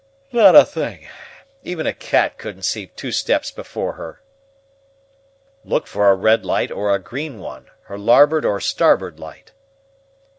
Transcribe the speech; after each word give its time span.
"Not 0.31 0.55
a 0.55 0.65
thing. 0.65 1.07
Even 1.61 1.85
a 1.85 1.93
cat 1.93 2.39
couldn't 2.39 2.63
see 2.63 2.87
two 2.87 3.11
steps 3.11 3.51
before 3.51 3.93
her." 3.93 4.23
"Look 5.63 5.85
for 5.85 6.09
a 6.09 6.15
red 6.15 6.43
light 6.43 6.71
or 6.71 6.91
a 6.91 6.97
green 6.97 7.37
one 7.39 7.69
her 7.83 7.99
larboard 7.99 8.43
or 8.43 8.59
starboard 8.59 9.19
light." 9.19 9.51